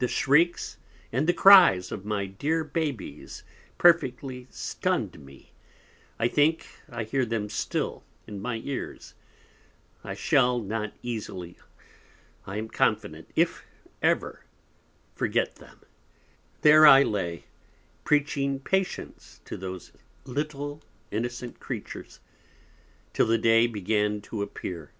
The 0.00 0.08
Shrieks 0.08 0.76
and 1.12 1.28
the 1.28 1.32
Cries 1.32 1.92
of 1.92 2.04
my 2.04 2.26
dear 2.26 2.64
Babes 2.64 3.44
perfectly 3.78 4.48
stun'd 4.50 5.20
me; 5.24 5.52
I 6.18 6.26
think 6.26 6.66
I 6.90 7.04
hear 7.04 7.24
them 7.24 7.48
still 7.48 8.02
in 8.26 8.42
my 8.42 8.60
Ears, 8.64 9.14
I 10.02 10.14
shall 10.14 10.58
not 10.58 10.94
easily, 11.00 11.56
I 12.44 12.56
am 12.56 12.66
confident, 12.66 13.30
if 13.36 13.64
ever, 14.02 14.44
forget 15.14 15.54
them. 15.54 15.78
There 16.62 16.84
I 16.84 17.04
lay 17.04 17.44
preaching 18.02 18.58
Patience 18.58 19.42
to 19.44 19.56
those 19.56 19.92
little 20.24 20.82
Innocent 21.12 21.60
Creatures, 21.60 22.18
till 23.12 23.26
the 23.28 23.38
Day 23.38 23.68
began 23.68 24.20
to 24.22 24.42
appear. 24.42 24.90